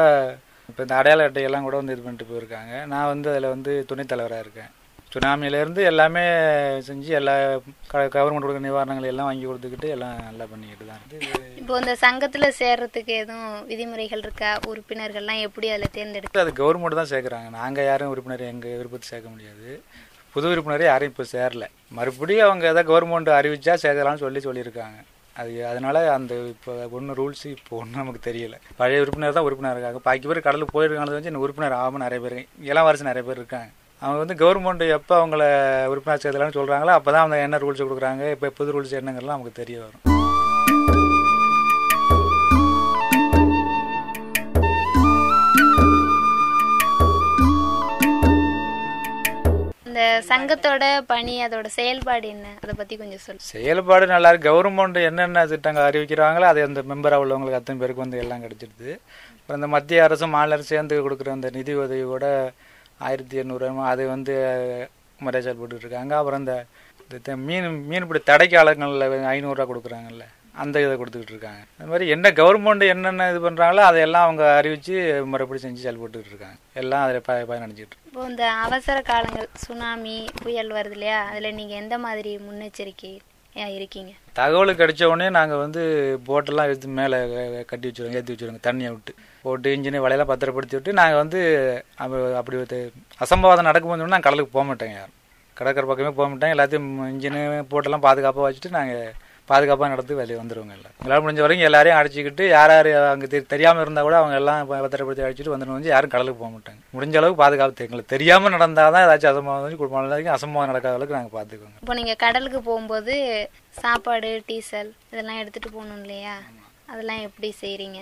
இப்போ 0.70 0.80
இந்த 0.86 0.94
அடையாள 0.98 1.24
அட்டையெல்லாம் 1.28 1.66
கூட 1.68 1.76
வந்து 1.80 1.94
இது 1.94 2.04
பண்ணிட்டு 2.04 2.30
போயிருக்காங்க. 2.30 2.72
நான் 2.92 3.10
வந்து 3.12 3.28
அதில் 3.32 3.52
வந்து 3.54 3.72
துணைத் 3.90 4.12
தலைவராக 4.12 4.44
இருக்கேன். 4.44 4.70
சுனாமியிலேருந்து 5.14 5.82
எல்லாமே 5.90 6.22
செஞ்சு 6.86 7.10
எல்லா 7.18 7.34
கவர்மெண்ட் 8.14 8.44
கொடுக்குற 8.44 8.62
நிவாரணங்கள் 8.66 9.10
எல்லாம் 9.10 9.28
வாங்கி 9.28 9.44
கொடுத்துக்கிட்டு 9.48 9.88
எல்லாம் 9.96 10.14
நல்லா 10.28 10.44
பண்ணிக்கிட்டு 10.52 10.86
தான் 10.88 11.02
இருக்கு 11.02 11.42
இப்போ 11.60 11.74
இந்த 11.82 11.92
சங்கத்துல 12.04 12.46
சேர்றதுக்கு 12.60 13.12
எதுவும் 13.22 13.52
விதிமுறைகள் 13.68 14.24
இருக்கா? 14.24 14.50
உறுப்பினர்கள்லாம் 14.70 15.42
எப்படி 15.48 15.68
அதுல 15.74 15.88
தேர்ந்தெடுக்க? 15.98 16.42
அது 16.44 16.52
கவர்மெண்ட் 16.62 16.98
தான் 17.00 17.12
சேர்க்குறாங்க. 17.12 17.50
நாங்கள் 17.58 17.88
யாரும் 17.90 18.10
உறுப்பினர் 18.14 18.42
எங்கள் 18.52 18.76
விருப்பத்தை 18.80 19.06
சேர்க்க 19.12 19.34
முடியாது. 19.34 19.68
புது 20.34 20.50
உறுப்பினர் 20.52 20.84
யாரும் 20.90 21.10
இப்போ 21.12 21.26
சேரல. 21.34 21.64
மறுபடியும் 21.98 22.46
அவங்க 22.48 22.66
எதாவது 22.72 22.90
கவர்மெண்ட் 22.90 23.30
அறிவிச்சா 23.38 23.76
சேர்க்கலாம்னு 23.84 24.24
சொல்லி 24.24 24.42
சொல்லியிருக்காங்க. 24.48 24.98
அது 25.36 25.52
அதனால 25.70 25.96
அந்த 26.16 26.34
இப்போ 26.54 26.72
ஒன்றும் 26.96 27.18
ரூல்ஸ் 27.20 27.46
இப்போ 27.54 27.72
ஒன்றும் 27.82 28.02
நமக்கு 28.02 28.26
தெரியல. 28.28 28.58
பழைய 28.82 29.04
உறுப்பினர் 29.04 29.38
தான் 29.38 29.48
உறுப்பினர் 29.48 29.76
இருக்காங்க. 29.76 30.02
பாக்கி 30.08 30.26
பேர் 30.32 30.46
கடலுக்கு 30.48 30.76
போயிருக்காங்க 30.76 31.18
வந்து 31.20 31.44
உறுப்பினர் 31.46 31.78
ஆகாமல் 31.80 32.06
நிறைய 32.06 32.20
பேர் 32.26 32.38
இளம் 32.72 32.88
வருஷம் 32.90 33.10
நிறைய 33.12 33.24
பேர் 33.30 33.42
இருக்காங்க. 33.42 33.70
அவங்க 34.06 34.18
வந்து 34.22 34.34
கவர்மெண்ட் 34.40 34.82
எப்போ 34.96 35.14
அவங்கள 35.18 35.42
உறுப்பினர் 35.90 36.22
சேர்க்கலாம்னு 36.22 36.56
சொல்கிறாங்களோ 36.56 36.92
அப்போ 36.96 37.10
தான் 37.14 37.22
அவங்க 37.22 37.36
என்ன 37.44 37.58
ரூல்ஸ் 37.62 37.84
கொடுக்குறாங்க 37.84 38.24
இப்போ 38.34 38.48
புது 38.58 38.72
ரூல்ஸ் 38.74 38.98
என்னங்கிறலாம் 38.98 39.36
நமக்கு 39.36 39.60
தெரிய 39.62 39.78
வரும். 39.84 40.02
இந்த 49.88 50.04
சங்கத்தோட 50.30 50.84
பணி 51.12 51.34
அதோட 51.46 51.66
செயல்பாடு 51.78 52.28
என்ன? 52.34 52.46
அதை 52.62 52.72
பத்தி 52.78 52.94
கொஞ்சம் 53.02 53.22
சொல்லு. 53.26 53.42
செயல்பாடு 53.52 54.06
நல்லா 54.14 54.30
இருக்கு. 54.32 54.48
கவர்மெண்ட் 54.50 54.98
என்னென்ன 55.10 55.46
திட்டங்கள் 55.52 55.86
அறிவிக்கிறாங்களோ 55.88 56.48
அது 56.52 56.68
அந்த 56.68 56.82
மெம்பராக 56.92 57.24
உள்ளவங்களுக்கு 57.24 57.60
அத்தனை 57.60 57.78
பேருக்கு 57.82 58.04
வந்து 58.04 58.22
எல்லாம் 58.24 58.44
கிடைச்சிடுது. 58.44 58.90
அப்புறம் 59.38 59.60
இந்த 59.60 59.70
மத்திய 59.76 60.06
அரசும் 60.08 60.34
மாநில 60.36 60.56
அரசு 60.58 60.72
சேர்ந்து 60.74 61.02
கொடுக்குற 61.06 61.36
அந்த 61.38 61.50
நிதி 61.58 61.74
உதவி 61.84 62.04
கூட 62.14 62.26
ஆயிரத்தி 63.00 63.42
எண்ணூறு 63.42 63.68
அது 63.92 64.04
வந்து 64.14 64.34
முறையாக 65.18 65.44
செயல்பட்டு 65.46 65.84
இருக்காங்க 65.84 66.14
அப்புறம் 66.20 66.42
இந்த 66.44 66.54
இந்த 67.04 67.36
மீன் 67.48 67.68
மீன்பிடி 67.90 68.20
தடைக்காலங்களில் 68.30 69.26
ஐநூறுரூவா 69.34 69.66
கொடுக்குறாங்கல்ல 69.70 70.24
அந்த 70.62 70.80
இதை 70.82 70.94
கொடுத்துக்கிட்டு 70.98 71.34
இருக்காங்க 71.34 71.62
அது 71.78 71.90
மாதிரி 71.90 72.06
என்ன 72.14 72.30
கவர்மெண்ட் 72.40 72.84
என்னென்ன 72.92 73.28
இது 73.30 73.40
பண்ணுறாங்களோ 73.44 73.82
அதையெல்லாம் 73.86 74.26
அவங்க 74.26 74.44
அறிவித்து 74.58 74.94
முறைப்படி 75.30 75.60
செஞ்சு 75.64 75.84
செயல்பட்டுக்கிட்டு 75.84 76.34
இருக்காங்க 76.34 76.58
எல்லாம் 76.80 77.04
அதில் 77.04 77.24
ப 77.28 77.32
பயனடைஞ்சிட்டு. 77.50 77.96
இப்போ 78.08 78.26
இந்த 78.30 78.44
அவசர 78.66 78.98
காலங்கள் 79.10 79.48
சுனாமி 79.64 80.16
புயல் 80.42 80.70
வருது 80.76 80.96
இல்லையா? 80.98 81.18
அதுல 81.30 81.50
நீங்க 81.58 81.74
எந்த 81.82 81.98
மாதிரி 82.06 82.32
முன்னெச்சரிக்கை 82.46 83.12
இருக்கீங்க? 83.78 84.12
தகவல் 84.40 84.78
கிடைச்ச 84.80 85.02
உடனே 85.10 85.28
நாங்கள் 85.38 85.62
வந்து 85.64 85.82
போட்டெல்லாம் 86.28 86.68
எடுத்து 86.70 86.96
மேலே 87.00 87.18
கட்டி 87.72 87.86
வச்சுருவோம் 87.88 88.16
ஏற்றி 88.18 88.32
வச்சுருவோங்க 88.34 88.62
தண்ணியை 88.68 88.92
விட்டு. 88.94 89.14
போட்டு 89.44 89.74
இன்ஜினை 89.74 90.00
வலையெல்லாம் 90.02 90.30
பத்திரப்படுத்தி 90.30 90.76
விட்டு 90.76 90.98
நாங்கள் 90.98 91.20
வந்து 91.20 91.40
அப்ப- 92.02 92.36
அப்படி 92.38 92.80
அசம்பாவிதம் 93.20 93.68
நடக்கும்போது 93.68 94.06
நாங்கள் 94.06 94.28
கடலுக்கு 94.28 94.54
போக 94.54 94.64
மாட்டோங்க 94.68 94.96
யாரும். 94.96 95.18
கடற்கரை 95.56 95.86
பக்கமே 95.88 96.12
போக 96.14 96.26
மாட்டோம். 96.28 96.52
எல்லாத்தையும் 96.54 96.86
இன்ஜினு 97.10 97.40
போட்டெல்லாம் 97.70 98.06
பாதுகாப்பாக 98.06 98.44
வச்சுட்டு 98.46 98.76
நாங்கள் 98.76 99.12
பாதுகாப்பாக 99.48 99.90
நடத்தி 99.92 100.12
வெளியே 100.18 100.36
வந்துடுவோங்க 100.38 100.74
எல்லாம் 100.76 100.92
எங்களால் 100.94 101.22
முடிஞ்ச 101.24 101.40
வரைக்கும் 101.42 101.66
எல்லாரையும் 101.68 101.98
அடிச்சுக்கிட்டு 101.98 102.44
யார் 102.48 102.72
யார் 102.72 103.08
அங்கே 103.08 103.28
தெரியாமல் 103.50 103.82
இருந்தால் 103.82 104.06
கூட 104.06 104.16
அவங்க 104.20 104.36
எல்லாம் 104.40 104.60
பத்திரப்படுத்தி 104.84 105.24
அடிச்சுட்டு 105.26 105.52
வந்துடும் 105.52 105.76
வந்து 105.76 105.90
யாரும் 105.90 106.12
கடலுக்கு 106.14 106.40
போக 106.40 106.50
மாட்டாங்க. 106.54 106.80
முடிஞ்ச 106.94 107.16
அளவுக்கு 107.20 107.42
பாதுகாப்பு 107.42 107.84
எங்களுக்கு 107.86 108.12
தெரியாமல் 108.14 108.54
நடந்தால் 108.56 108.94
தான் 108.94 109.04
ஏதாச்சும் 109.06 109.32
அசம்பாவிதம் 109.32 109.80
குடும்பம் 109.82 110.08
வரைக்கும் 110.08 110.36
அசம்பாவிதம் 110.36 110.72
நடக்காத 110.72 110.96
அளவுக்கு 110.96 111.18
நாங்கள் 111.18 111.36
பார்த்துக்குவோங்க 111.36 111.78
இப்போ 111.82 111.96
நீங்க 112.00 112.14
கடலுக்கு 112.24 112.60
போகும்போது 112.62 113.16
சாப்பாடு 113.76 114.30
டீசல் 114.48 114.90
இதெல்லாம் 115.12 115.40
எடுத்துட்டு 115.42 115.70
போகணும் 115.70 116.02
இல்லையா? 116.02 116.36
அதெல்லாம் 116.88 117.22
எப்படி 117.26 117.50
செய்றீங்க? 117.60 118.00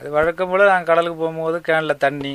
அது 0.00 0.10
வழக்கம் 0.14 0.50
போல் 0.50 0.62
நாங்கள் 0.68 0.90
கடலுக்கு 0.90 1.18
போகும்போது 1.22 1.56
கேனில் 1.66 2.02
தண்ணி 2.04 2.34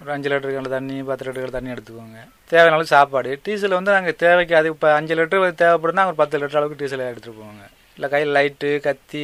ஒரு 0.00 0.10
அஞ்சு 0.14 0.28
லிட்டர் 0.30 0.54
கேனில் 0.54 0.74
தண்ணி 0.76 0.96
பத்து 1.08 1.26
லிட்டர் 1.26 1.56
தண்ணி 1.56 1.72
எடுத்துக்கோங்க 1.74 2.18
தேவையான 2.50 2.74
அளவுக்கு 2.74 2.94
சாப்பாடு. 2.96 3.30
டீசல் 3.44 3.76
வந்து 3.76 3.94
நாங்கள் 3.96 4.16
தேவைக்கு 4.22 4.54
அது 4.58 4.70
இப்போ 4.72 4.88
அஞ்சு 4.96 5.14
லிட்டர் 5.18 5.60
தேவைப்படுதுன்னா 5.62 6.06
ஒரு 6.10 6.18
பத்து 6.22 6.40
லிட்டர் 6.40 6.60
அளவுக்கு 6.60 6.80
டீசல் 6.82 7.04
எடுத்துகிட்டு 7.06 7.40
போவாங்க. 7.40 7.62
இல்லை 7.98 8.08
கையில் 8.12 8.34
லைட்டு 8.36 8.70
கத்தி 8.86 9.20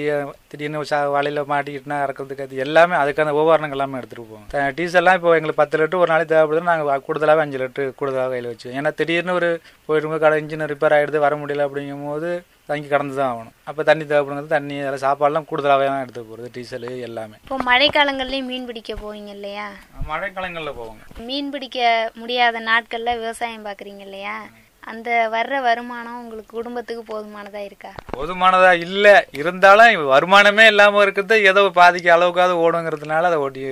திடீர்னு 0.51 0.85
சா 0.91 0.99
வலையில் 1.15 1.41
மாட்டிக்கிட்டுனா 1.51 1.99
இறக்கிறது 2.05 2.39
கத்தி 2.39 2.63
எல்லாமே 2.67 2.95
அதுக்கான 3.01 3.35
உபகரணங்கள் 3.41 3.77
எல்லாமே 3.79 3.99
எடுத்துகிட்டு 4.01 4.31
போவோம் 4.31 4.77
டீசல்லாம் 4.79 5.19
இப்போ 5.19 5.35
எங்களுக்கு 5.39 5.63
பத்து 5.63 5.81
லிட்டர் 5.81 6.03
ஒரு 6.05 6.13
நாளைக்கு 6.13 6.35
தேவைப்படுதுன்னா 6.35 6.73
நாங்கள் 6.73 7.05
கூடுதலாகவே 7.09 7.45
அஞ்சு 7.47 7.61
லிட்டர் 7.63 7.93
கூடுதலாக 8.01 8.31
கையில் 8.35 8.51
வச்சு 8.53 8.71
ஏன்னா 8.79 8.93
திடீர்னு 9.01 9.37
ஒரு 9.41 9.51
போயிட்டு 9.89 10.23
கடை 10.25 10.39
இன்ஜின் 10.43 10.71
ரிப்பேர் 10.73 10.97
ஆகிடுது 10.99 11.25
வர 11.27 11.37
முடியல 11.43 11.67
அப்படிங்கும்போது 11.69 12.31
தங்கி 12.69 12.89
கடந்து 12.89 13.15
தான் 13.19 13.31
ஆகணும். 13.33 13.55
அப்போ 13.69 13.83
தண்ணி 13.89 14.05
தேவைப்படுங்கிறது 14.11 14.55
தண்ணி 14.57 14.75
அதெல்லாம் 14.81 15.05
சாப்பாடுலாம் 15.05 15.47
கூடுதலாகவே 15.51 15.87
தான் 15.91 16.03
எடுத்து 16.05 16.23
போகிறது 16.29 16.49
டீசலு 16.57 16.91
எல்லாமே. 17.09 17.37
இப்போ 17.45 17.59
மழைக்காலங்கள்லயும் 17.69 18.49
மீன் 18.51 18.69
பிடிக்க 18.71 18.93
போவீங்க 19.03 19.31
இல்லையா? 19.39 19.69
மழைக்காலங்களில் 20.11 20.79
போவோங்க. 20.81 21.03
மீன் 21.29 21.53
பிடிக்க 21.55 21.79
முடியாத 22.21 22.61
நாட்கள்ல 22.71 23.17
விவசாயம் 23.23 23.67
பாக்குறீங்க 23.69 24.05
இல்லையா? 24.09 24.37
அந்த 24.91 25.09
வர்ற 25.35 25.57
வருமானம் 25.67 26.21
உங்களுக்கு 26.21 26.57
குடும்பத்துக்கு 26.59 27.03
போதுமானதா 27.11 27.61
இருக்கா? 27.69 27.93
போதுமானதா 28.17 28.73
இல்ல. 28.87 29.07
இருந்தாலும் 29.41 30.09
வருமானமே 30.15 30.65
இல்லாம 30.73 31.03
இருக்கிறது 31.07 31.37
ஏதோ 31.51 31.63
பாதிக்கு 31.81 32.11
அளவுக்காவது 32.17 32.57
ஓடுங்கிறதுனால 32.65 33.31
அதை 33.31 33.39
ஓட்டி 33.47 33.63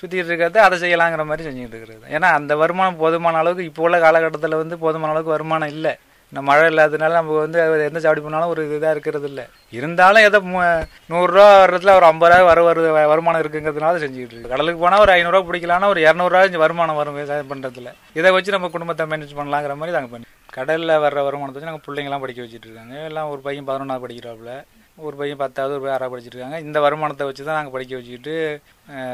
சுத்திட்டு 0.00 0.28
இருக்கிறது 0.30 0.58
அதை 0.64 0.76
செய்யலாங்கிற 0.82 1.22
மாதிரி 1.28 1.46
செஞ்சுட்டு 1.46 1.78
இருக்கிறது. 1.78 2.04
ஏன்னா 2.16 2.28
அந்த 2.40 2.52
வருமானம் 2.62 3.00
போதுமான 3.04 3.38
அளவுக்கு 3.42 3.68
இப்போ 3.70 3.82
உள்ள 3.86 3.96
காலகட்டத்தில் 4.04 4.60
வந்து 4.62 4.76
போதுமான 4.84 5.12
அளவுக்கு 5.14 5.36
வருமானம் 5.36 5.72
இல்லை. 5.76 5.92
இந்த 6.32 6.40
மழை 6.42 6.64
இல்லாததுனால 6.68 7.16
நம்ம 7.18 7.36
வந்து 7.38 7.58
எந்த 7.84 8.00
சாப்பிடி 8.00 8.22
பண்ணாலும் 8.24 8.50
ஒரு 8.50 8.62
இதாக 8.68 8.90
இருக்கிறது 8.90 9.26
இல்லை 9.30 9.44
இருந்தாலும் 9.72 10.24
எதோ 10.24 10.38
மு- 10.46 10.64
நூறுரூவா 11.10 11.46
வர்றதுல 11.56 11.94
ஒரு 11.94 12.06
ஐம்பது 12.06 12.32
ரூபா 12.32 12.48
வர 12.48 12.62
வருது 12.66 12.88
வருமானம் 13.10 13.42
இருக்குங்கிறதுனால 13.42 14.00
செஞ்சுக்கிட்டு 14.02 14.34
இருக்கு 14.34 14.52
கடலுக்கு 14.52 14.82
போனால் 14.82 15.00
ஒரு 15.00 15.12
ஐநூறுரூவா 15.12 15.46
பிடிக்கலாம்னா 15.48 15.88
ஒரு 15.88 16.02
இரநூறுவா 16.06 16.42
வருமானம் 16.58 16.96
வரும் 16.96 17.14
விவசாயம் 17.14 17.50
பண்ணுறதுல 17.52 17.92
இதை 18.16 18.32
வச்சு 18.32 18.50
நம்ம 18.50 18.68
குடும்பத்தை 18.68 19.06
மேனேஜ் 19.06 19.38
பண்ணலாங்கிற 19.38 19.76
மாதிரி 19.76 19.96
நாங்கள் 19.96 20.12
பண்ணி 20.14 20.28
கடலில் 20.52 21.02
வர்ற 21.02 21.22
வருமானத்தை 21.22 21.56
வச்சு 21.56 21.70
நாங்கள் 21.70 21.86
பிள்ளைங்களாம் 21.86 22.20
படிக்க 22.20 22.40
வச்சுட்டு 22.42 22.68
இருக்காங்க. 22.68 22.94
எல்லாம் 23.02 23.30
ஒரு 23.30 23.40
பையன் 23.40 23.66
பதினொன்றாவது 23.66 24.04
படிக்கிறாப்புல. 24.04 24.52
ஒரு 24.98 25.16
பையன் 25.16 25.36
பத்தாவது 25.36 25.74
ஒரு 25.74 25.82
பையன் 25.82 25.96
ஆறாவது 25.96 26.12
படிச்சிட்டு 26.14 26.34
இருக்காங்க. 26.34 26.58
இந்த 26.60 26.80
வருமானத்தை 26.80 27.26
வச்சு 27.26 27.44
தான் 27.44 27.54
நாங்கள் 27.54 27.72
படிக்க 27.72 27.94
வச்சுக்கிட்டு 27.96 28.34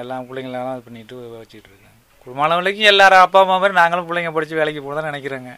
எல்லாம் 0.01 0.27
பிள்ளைங்களெல்லாம் 0.29 0.75
இது 0.75 0.87
பண்ணிட்டு 0.87 1.17
வச்சுட்டு 1.35 1.69
இருக்காங்க. 1.69 1.91
குடும்பம் 2.27 2.55
வரைக்கும் 2.55 2.91
எல்லாரும் 2.93 3.19
அப்பா 3.19 3.41
அம்மா 3.41 3.57
மாதிரி 3.57 3.75
நாங்களும் 3.75 4.09
பிள்ளைங்க 4.09 4.33
படித்து 4.33 4.57
வேலைக்கு 4.57 4.83
போக 4.83 4.95
தான் 5.01 5.11
நினைக்கிறேங்க. 5.11 5.51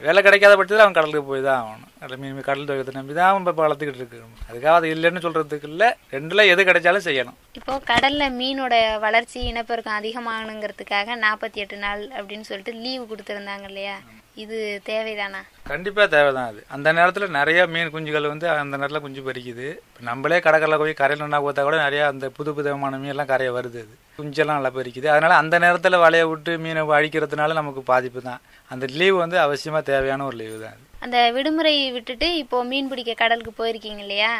வேலை 0.00 0.20
கிடைக்காத 0.24 0.54
பட்சத்தில் 0.58 0.84
அவன் 0.84 0.96
கடலுக்கு 0.96 1.28
போய் 1.28 1.44
தான் 1.46 1.60
ஆகணும். 1.60 1.90
கடல் 2.00 2.18
மீன் 2.22 2.40
கடல் 2.48 2.66
தொழிலத்தை 2.68 2.94
நம்பி 2.96 3.14
தான் 3.18 3.30
அவன் 3.30 3.44
இப்போ 3.44 3.62
வளர்த்துக்கிட்டு 3.64 4.00
இருக்கணும் 4.00 4.34
அதுக்காக 4.48 4.74
அது 4.80 4.88
இல்லைன்னு 4.94 5.22
சொல்கிறதுக்கு 5.26 5.68
இல்லை. 5.72 5.88
ரெண்டில் 6.14 6.50
எது 6.52 6.66
கிடைச்சாலும் 6.68 7.06
செய்யணும். 7.06 7.38
இப்போ 7.58 7.74
கடல்ல 7.92 8.28
மீனோட 8.40 8.74
வளர்ச்சி 9.06 9.38
இனப்பெருக்கம் 9.50 9.98
அதிகமாகணுங்கிறதுக்காக 10.00 11.16
நாற்பத்தி 11.24 11.60
எட்டு 11.64 11.78
நாள் 11.86 12.04
அப்படின்னு 12.18 12.48
சொல்லிட்டு 12.50 12.74
லீவு 12.84 13.04
கொடுத்துருந்தாங்க 13.12 13.66
இல்லையா? 13.72 13.96
இது 14.36 14.56
தேவைதானா? 14.86 15.38
கண்டிப்பா 15.66 16.02
தேவைதான் 16.06 16.48
அது. 16.48 16.60
அந்த 16.74 16.88
நேரத்துல 16.92 17.26
நிறைய 17.36 17.60
மீன் 17.66 17.92
குஞ்சுகள் 17.92 18.28
வந்து 18.30 18.46
அந்த 18.54 18.76
நேரத்துல 18.76 19.00
குஞ்சு 19.04 19.22
பறிக்குது. 19.22 19.66
இப்ப 19.82 20.04
நம்மளே 20.08 20.38
கடற்கரையில் 20.40 20.82
போய் 20.82 20.94
கரையில் 20.94 21.24
நின்னா 21.24 21.40
பார்த்தா 21.44 21.62
கூட 21.62 21.76
நிறைய 21.82 22.02
அந்த 22.08 22.28
புது 22.36 22.52
புதமான 22.56 22.98
மீன் 22.98 23.12
எல்லாம் 23.14 23.30
கரையை 23.32 23.52
வருது 23.56 23.78
அது. 23.84 23.94
குஞ்செல்லாம் 24.18 24.58
நல்லா 24.58 24.72
பறிக்குது. 24.76 25.08
அதனால 25.14 25.36
அந்த 25.42 25.58
நேரத்துல 25.64 26.00
வலைய 26.02 26.26
விட்டு 26.30 26.52
மீனை 26.64 26.84
அழிக்கிறதுனால 26.98 27.56
நமக்கு 27.60 27.82
பாதிப்பு 27.90 28.22
தான் 28.22 28.42
அந்த 28.70 28.86
லீவு 28.98 29.16
வந்து 29.18 29.38
அவசியமா 29.44 29.82
தேவையான 29.90 30.26
ஒரு 30.26 30.36
லீவு 30.36 30.58
தான் 30.60 30.78
அந்த 31.02 31.18
விடுமுறை 31.34 31.74
விட்டுட்டு 31.94 32.28
இப்போ 32.36 32.58
மீன் 32.64 32.88
பிடிக்க 32.88 33.12
கடலுக்கு 33.16 33.52
போயிருக்கீங்க 33.54 34.02
இல்லையா? 34.04 34.30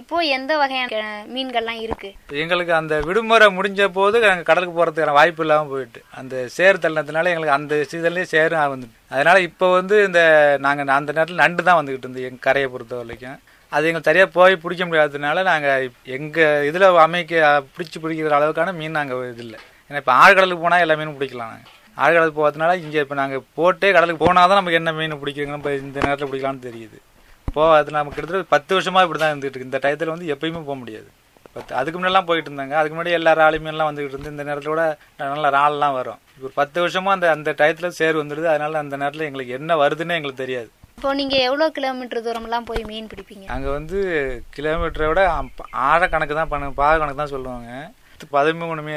இப்போ 0.00 0.18
எந்த 0.34 0.52
வகையான 0.60 1.06
மீன்கள்லாம் 1.32 1.80
இருக்கு? 1.86 2.10
எங்களுக்கு 2.42 2.72
அந்த 2.78 2.94
விடுமுறை 3.08 3.46
முடிஞ்ச 3.56 3.88
போது 3.96 4.16
நாங்கள் 4.24 4.46
கடலுக்கு 4.50 4.74
போகிறதுக்கான 4.76 5.14
வாய்ப்பு 5.18 5.42
இல்லாமல் 5.44 5.72
போயிட்டு 5.72 6.00
அந்த 6.20 6.34
சேர் 6.54 6.80
தள்ளினதுனால 6.84 7.30
எங்களுக்கு 7.32 7.56
அந்த 7.56 7.80
சீசன்லேயே 7.90 8.28
சேரும் 8.32 8.72
வந்து 8.74 8.88
அதனால 9.14 9.42
இப்போ 9.48 9.66
வந்து 9.78 9.96
இந்த 10.08 10.22
நாங்கள் 10.66 10.94
அந்த 10.98 11.12
நேரத்தில் 11.18 11.42
நண்டு 11.44 11.66
தான் 11.68 11.78
வந்துக்கிட்டு 11.80 12.08
இருந்தோம் 12.08 12.28
எங்கள் 12.30 12.46
கரையை 12.48 12.70
பொறுத்த 12.74 13.02
வரைக்கும். 13.02 13.36
அது 13.72 13.86
எங்களுக்கு 13.90 14.10
சரியாக 14.10 14.30
போய் 14.38 14.60
பிடிக்க 14.64 14.82
முடியாததுனால 14.88 15.44
நாங்கள் 15.50 15.84
எங்கள் 16.16 16.66
இதில் 16.70 16.88
அமைக்க 17.06 17.44
பிடிச்சி 17.76 17.98
பிடிக்கிற 18.02 18.34
அளவுக்கான 18.40 18.74
மீன் 18.80 18.98
நாங்கள் 19.00 19.22
இது 19.34 19.44
இல்லை. 19.46 19.60
ஏன்னா 19.90 20.02
இப்போ 20.02 20.14
ஆழ்கடலுக்கு 20.22 20.64
போனால் 20.66 20.84
எல்லா 20.86 20.98
மீனும் 21.00 21.16
பிடிக்கலாம் 21.20 21.54
நாங்கள் 21.54 21.70
ஆழ்கடலுக்கு 22.04 22.40
போகிறதுனால 22.42 22.74
இங்கே 22.84 23.00
இப்போ 23.04 23.16
நாங்கள் 23.22 23.46
போட்டே 23.60 23.88
கடலுக்கு 23.96 24.24
போனால் 24.26 24.50
தான் 24.50 24.60
நமக்கு 24.62 24.80
என்ன 24.82 24.92
மீன் 25.00 25.20
பிடிக்குங்க 25.22 25.58
இப்போ 25.62 25.72
இந்த 25.84 25.98
நேரத்தில் 26.06 26.30
பிடிக்கலாம்னு 26.30 26.68
தெரியுது. 26.68 26.98
இப்போ 27.52 27.64
அது 27.78 27.90
நமக்கு 27.96 28.16
கிட்டத்தட்ட 28.16 28.52
பத்து 28.52 28.72
வருஷமா 28.76 29.00
இப்படி 29.04 29.18
தான் 29.22 29.32
இருந்துட்டு 29.32 29.56
இருக்கு. 29.56 29.70
இந்த 29.70 29.78
டயத்தில் 29.84 30.12
வந்து 30.12 30.28
எப்பயுமே 30.34 30.60
போக 30.68 30.76
முடியாது. 30.82 31.08
பத்து 31.56 31.72
அதுக்கு 31.78 31.96
முன்னெல்லாம் 31.98 32.28
போயிட்டு 32.28 32.48
இருந்தாங்க. 32.50 32.74
அதுக்கு 32.80 32.94
முன்னாடி 32.94 33.16
எல்லா 33.16 33.32
ராளுமே 33.40 33.70
எல்லாம் 33.72 33.88
வந்துகிட்டு 33.88 34.14
இருந்து 34.16 34.32
இந்த 34.34 34.44
நேரத்தில் 34.48 34.72
கூட 34.74 34.84
நல்ல 35.32 35.50
ராள்லாம் 35.56 35.96
வரும். 35.98 36.20
இப்போ 36.34 36.46
ஒரு 36.48 36.54
பத்து 36.60 36.78
வருஷமா 36.82 37.10
அந்த 37.16 37.26
அந்த 37.36 37.52
டயத்தில் 37.58 37.96
சேர் 37.98 38.20
வந்துடுது. 38.20 38.48
அதனால 38.52 38.78
அந்த 38.84 38.98
நேரத்தில் 39.02 39.26
எங்களுக்கு 39.28 39.56
என்ன 39.58 39.76
வருதுன்னே 39.82 40.16
எங்களுக்கு 40.18 40.42
தெரியாது. 40.44 40.70
இப்போ 40.96 41.12
நீங்க 41.20 41.36
எவ்வளவு 41.48 41.76
கிலோமீட்டர் 41.78 42.24
தூரம்லாம் 42.28 42.68
போய் 42.70 42.82
மீன் 42.90 43.10
பிடிப்பீங்க? 43.12 43.46
அங்கே 43.56 43.70
வந்து 43.78 43.98
கிலோமீட்டரை 44.56 45.08
விட 45.12 45.22
ஆழ 45.90 46.00
கணக்கு 46.14 46.36
தான் 46.40 46.52
பண்ண 46.54 46.70
பாக 46.82 46.98
கணக்கு 47.02 47.22
தான் 47.22 47.34
சொல்லுவாங்க. 47.36 47.70
பதிமூணு 48.36 48.82
மீ 48.88 48.94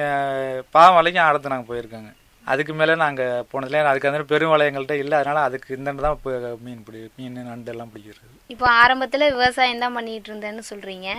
பாவம் 0.78 1.00
வரைக்கும் 1.00 1.26
ஆழத்தை 1.28 1.52
நாங்கள் 1.56 1.72
போயிருக்கோங்க. 1.72 2.12
அதுக்கு 2.52 2.74
மேலே 2.80 2.94
நாங்கள் 3.04 3.46
போனதுல 3.52 3.82
அதுக்கு 3.92 4.10
அந்த 4.10 4.22
பெரும் 4.32 4.52
வலை 4.54 4.66
எங்கள்கிட்ட 4.70 4.96
இல்லை 5.04 5.16
அதனால 5.20 5.42
அதுக்கு 5.48 5.78
இந்த 5.78 5.94
தான் 6.06 6.16
இப்போ 6.18 6.32
மீன் 6.66 6.84
பிடி 6.88 7.02
மீன் 7.20 7.40
நண்டு 7.50 7.72
எல்லாம் 7.74 7.92
பிடிக்கிறது. 7.94 8.32
இப்போ 8.54 8.66
ஆரம்பத்துல 8.82 9.28
விவசாயம் 9.36 9.84
தான் 9.84 9.96
பண்ணிட்டு 9.98 10.30
இருந்தேன்னு 10.32 10.64
சொல்றீங்க. 10.72 11.10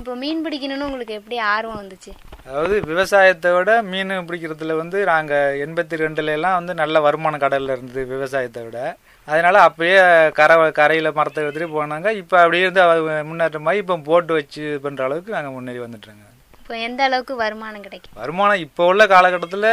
இப்போ 0.00 0.12
மீன் 0.22 0.42
பிடிக்கணும்னு 0.44 0.86
உங்களுக்கு 0.88 1.18
எப்படி 1.20 1.36
ஆர்வம் 1.52 1.80
வந்துச்சு? 1.82 2.12
அதாவது 2.46 2.76
விவசாயத்தை 2.90 3.50
விட 3.56 3.70
மீன் 3.92 4.14
பிடிக்கிறதுல 4.28 4.76
வந்து 4.82 4.98
நாங்கள் 5.12 5.58
எண்பத்தி 5.66 6.02
ரெண்டுல 6.04 6.34
எல்லாம் 6.38 6.58
வந்து 6.60 6.74
நல்ல 6.82 7.00
வருமான 7.06 7.38
கடல்ல 7.44 7.76
இருந்தது 7.76 8.04
விவசாயத்தை 8.14 8.62
விட. 8.66 8.80
அதனால 9.28 9.56
அப்பயே 9.68 9.98
கரை 10.38 10.56
கரையில் 10.78 11.16
மரத்தை 11.18 11.42
எடுத்துட்டு 11.44 11.74
போனாங்க. 11.78 12.08
இப்போ 12.22 12.36
அப்படியே 12.42 12.64
இருந்து 12.66 12.82
முன்னேற்றமாகி 13.30 13.82
இப்போ 13.84 13.96
போட்டு 14.10 14.32
வச்சு 14.40 14.64
பண்ணுற 14.86 15.08
அளவுக்கு 15.08 15.36
நாங்கள் 15.38 15.56
முன்னேறி 15.58 15.82
வந்துட்டுருங்க 15.84 16.26
இப்போ 16.64 16.76
எந்த 16.78 17.02
அளவுக்கு 17.02 17.36
வருமானம் 17.36 17.82
கிடைக்கும்? 17.82 18.12
வருமானம் 18.14 18.56
இப்போ 18.56 18.86
உள்ள 18.86 19.06
காலகட்டத்தில் 19.06 19.66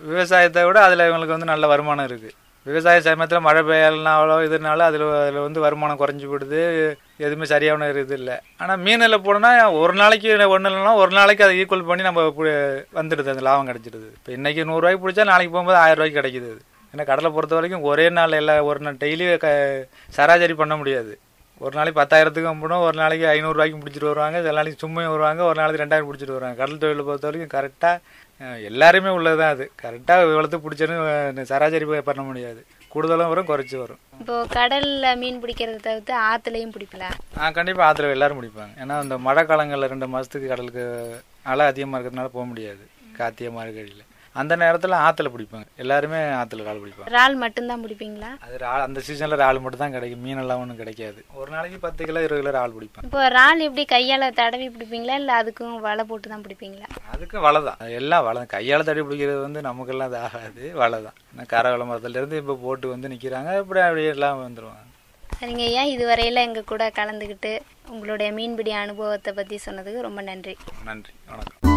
விவசாயத்தை 0.00 0.64
விட 0.64 0.82
அதில் 0.82 0.98
இவங்களுக்கு 0.98 1.36
வந்து 1.36 1.44
நல்ல 1.44 1.66
வருமானம் 1.66 2.06
இருக்குது 2.06 2.34
விவசாய 2.66 3.00
சமயத்தில் 3.00 3.40
மழை 3.40 3.62
பெய்யலனாலோ 3.62 4.36
இதனால 4.46 4.78
அதில் 4.78 5.10
அதில் 5.20 5.38
வந்து 5.38 5.60
வருமானம் 5.60 5.98
குறைஞ்சி 5.98 6.26
போடுது 6.26 6.60
எதுவுமே 7.16 7.44
சரியான 7.44 7.88
ஒரு 7.88 8.00
இது 8.00 8.14
இல்லை. 8.14 8.36
ஆனால் 8.58 8.80
மீனில் 8.80 9.24
போனோம்னா 9.26 9.80
ஒரு 9.80 9.92
நாளைக்கு 9.92 10.48
ஒன்றும் 10.48 10.72
இல்லைனா 10.72 10.94
ஒரு 10.94 11.10
நாளைக்கு 11.10 11.44
அதை 11.44 11.64
ஈக்குவல் 11.64 11.86
பண்ணி 11.86 12.02
நம்ம 12.02 12.22
பு- 12.38 12.82
வந்துடுது 12.94 13.34
அந்த 13.34 13.40
லாபம் 13.40 13.68
கிடைச்சிடுது. 13.68 14.08
இப்போ 14.18 14.32
இன்றைக்கி 14.32 14.64
நூறுரூவாய்க்கு 14.64 15.04
பிடிச்சா 15.06 15.24
நாளைக்கு 15.24 15.52
போகும்போது 15.52 15.78
ஆயிரம் 15.78 15.96
ரூபாய்க்கு 15.96 16.20
கிடைக்குது. 16.20 16.52
ஏன்னா 16.94 17.04
கடலை 17.04 17.30
பொறுத்த 17.30 17.54
வரைக்கும் 17.54 17.82
ஒரே 17.82 18.08
நாள் 18.08 18.32
எல்லா 18.32 18.62
ஒரு 18.64 18.80
நாள் 18.80 18.94
டெய்லி 18.94 19.36
க 19.36 19.48
சராசரி 20.10 20.54
பண்ண 20.54 20.76
முடியாது. 20.76 21.18
ஒரு 21.64 21.72
நாளைக்கு 21.76 21.98
பத்தாயிரத்துக்கும் 22.00 22.62
போடும் 22.62 22.84
ஒரு 22.86 22.96
நாளைக்கு 23.02 23.26
ஐநூறுரூவாய்க்கும் 23.34 23.82
பிடிச்சிட்டு 23.82 24.10
வருவாங்க. 24.10 24.38
சில 24.44 24.56
நாளைக்கு 24.58 24.82
சும்மையும் 24.82 25.12
வருவாங்க. 25.14 25.42
ஒரு 25.50 25.58
நாளைக்கு 25.60 25.82
ரெண்டாயிரம் 25.82 26.08
பிடிச்சிட்டு 26.08 26.36
வருவாங்க. 26.36 26.58
கடல் 26.62 26.80
தொழிலை 26.82 27.04
பொறுத்த 27.08 27.28
வரைக்கும் 27.28 27.54
கரெக்டாக 27.56 28.64
எல்லாருமே 28.68 29.10
உள்ளது 29.18 29.36
தான் 29.40 29.52
அது 29.54 29.64
கரெக்டாக 29.82 30.24
இவ்வளோத்து 30.26 30.58
பிடிச்சேன்னு 30.64 31.44
சராசரி 31.50 31.86
போய் 31.90 32.08
பண்ண 32.08 32.22
முடியாது. 32.30 32.60
கூடுதலும் 32.94 33.30
வரும் 33.30 33.48
குறைச்சி 33.50 33.76
வரும். 33.82 34.00
இப்போ 34.20 34.34
கடல்ல 34.56 35.06
மீன் 35.22 35.40
பிடிக்கிறத 35.44 35.80
தவிர்த்து 35.86 36.12
ஆத்துலயும் 36.28 36.74
பிடிப்பல 36.76 37.06
ஆ 37.40 37.50
கண்டிப்பாக 37.58 37.86
ஆற்றுல 37.88 38.16
எல்லாரும் 38.16 38.40
பிடிப்பாங்க. 38.40 38.74
ஏன்னா 38.82 38.96
இந்த 39.06 39.18
மழை 39.28 39.44
காலங்களில் 39.50 39.92
ரெண்டு 39.94 40.08
மாதத்துக்கு 40.14 40.52
கடலுக்கு 40.52 40.84
அலை 41.52 41.66
அதிகமாக 41.72 41.98
இருக்கிறதுனால 41.98 42.32
போக 42.36 42.46
முடியாது. 42.52 42.84
காத்திய 43.18 43.50
மார்கழியில். 43.56 44.04
அந்த 44.40 44.54
நேரத்தில் 44.62 44.94
ஆற்றுல 45.04 45.28
பிடிப்பாங்க. 45.34 45.66
எல்லாருமே 45.82 46.20
ஆற்றுல 46.38 46.64
கால் 46.66 46.80
பிடிப்பாங்க. 46.82 47.08
இறால் 47.12 47.36
மட்டும்தான் 47.42 47.82
பிடிப்பீங்களா? 47.84 48.30
அது 48.46 48.56
ரா 48.62 48.72
அந்த 48.86 49.00
சீசனில் 49.06 49.36
இறால் 49.38 49.60
மட்டும் 49.64 49.82
தான் 49.82 49.94
கிடைக்கும் 49.96 50.24
மீனெல்லாம் 50.26 50.62
ஒன்றும் 50.62 50.80
கிடைக்காது. 50.82 51.20
ஒரு 51.40 51.50
நாளைக்கு 51.54 51.78
பத்து 51.84 52.08
கிலோ 52.08 52.22
இருபது 52.26 52.42
கிலோ 52.42 52.52
இறால் 52.54 52.74
பிடிப்பாங்க 52.76 53.06
இப்போ 53.08 53.20
இறால் 53.28 53.66
எப்படி 53.68 53.84
கையால 53.94 54.30
தடவி 54.40 54.68
பிடிப்பீங்களா? 54.74 55.16
இல்ல 55.22 55.32
அதுக்கும் 55.42 55.76
வலை 55.86 56.04
போட்டு 56.10 56.32
தான் 56.32 56.44
பிடிப்பீங்களா? 56.46 56.88
அதுக்கும் 57.14 57.46
வலை 57.46 57.62
தான். 57.68 57.80
எல்லாம் 58.00 58.26
வலை 58.28 58.40
தான். 58.42 58.52
கையால் 58.56 58.88
தடி 58.90 59.04
பிடிக்கிறது 59.06 59.40
வந்து 59.46 59.62
நமக்கெல்லாம் 59.68 60.10
அது 60.10 60.18
ஆகாது. 60.26 60.64
வலை 60.82 61.00
தான். 61.06 61.16
நான் 61.38 61.52
கரவலை 61.54 61.86
மரத்துலேருந்து 61.90 62.40
இப்போ 62.42 62.56
போட்டு 62.66 62.92
வந்து 62.94 63.12
நிற்கிறாங்க 63.14 63.52
இப்படி 63.62 63.82
அப்படியே 63.86 64.12
எல்லாம் 64.16 64.42
வந்துடுவாங்க 64.44 64.82
சரிங்க 65.38 65.64
ஐயா 65.70 65.82
இதுவரையில 65.94 66.44
எங்க 66.48 66.60
கூட 66.70 66.84
கலந்துக்கிட்டு 66.98 67.52
உங்களுடைய 67.94 68.28
மீன்பிடி 68.38 68.72
அனுபவத்தை 68.84 69.32
பத்தி 69.38 69.58
சொன்னதுக்கு 69.66 70.06
ரொம்ப 70.08 70.22
நன்றி. 70.30 70.54
நன்றி. 70.90 71.14
வணக்கம். 71.32 71.75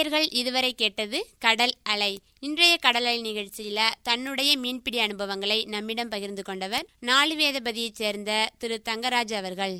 நேயர்கள் 0.00 0.30
இதுவரை 0.30 0.74
கேட்டது 0.74 1.26
கடல் 1.38 1.72
அலை. 1.82 2.20
இன்றைய 2.40 2.76
கடல் 2.76 3.04
அலை 3.04 3.20
நிகழ்ச்சியில 3.22 3.80
தன்னுடைய 4.02 4.56
மீன்பிடி 4.56 4.98
அனுபவங்களை 4.98 5.64
நம்மிடம் 5.64 6.08
பகிர்ந்து 6.08 6.42
கொண்டவர் 6.42 6.86
நாலு 7.00 7.34
வேதபதியைச் 7.34 7.98
சேர்ந்த 8.02 8.50
திரு 8.58 8.82
தங்கராஜ் 8.84 9.34
அவர்கள். 9.34 9.76